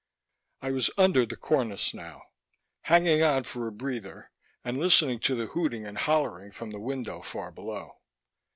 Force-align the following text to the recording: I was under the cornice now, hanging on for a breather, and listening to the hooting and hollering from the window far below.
I 0.63 0.71
was 0.71 0.89
under 0.97 1.27
the 1.27 1.35
cornice 1.35 1.93
now, 1.93 2.23
hanging 2.85 3.21
on 3.21 3.43
for 3.43 3.67
a 3.67 3.71
breather, 3.71 4.31
and 4.65 4.75
listening 4.75 5.19
to 5.19 5.35
the 5.35 5.45
hooting 5.45 5.85
and 5.85 5.95
hollering 5.99 6.51
from 6.53 6.71
the 6.71 6.79
window 6.79 7.21
far 7.21 7.51
below. 7.51 7.99